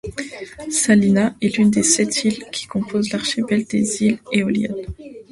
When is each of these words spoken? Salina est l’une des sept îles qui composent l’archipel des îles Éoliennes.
Salina 0.71 1.35
est 1.43 1.57
l’une 1.57 1.69
des 1.69 1.83
sept 1.83 2.23
îles 2.23 2.43
qui 2.51 2.65
composent 2.65 3.11
l’archipel 3.11 3.65
des 3.65 4.01
îles 4.01 4.17
Éoliennes. 4.31 4.87